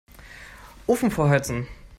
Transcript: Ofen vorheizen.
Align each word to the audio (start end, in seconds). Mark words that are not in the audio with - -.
Ofen 0.87 1.11
vorheizen. 1.11 1.67